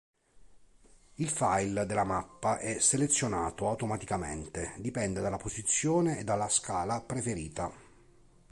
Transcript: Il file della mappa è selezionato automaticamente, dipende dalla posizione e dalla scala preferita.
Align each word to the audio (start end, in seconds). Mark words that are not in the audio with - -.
Il 1.17 1.29
file 1.29 1.85
della 1.85 2.03
mappa 2.03 2.57
è 2.57 2.79
selezionato 2.79 3.67
automaticamente, 3.69 4.73
dipende 4.79 5.21
dalla 5.21 5.37
posizione 5.37 6.17
e 6.17 6.23
dalla 6.23 6.49
scala 6.49 7.01
preferita. 7.01 7.71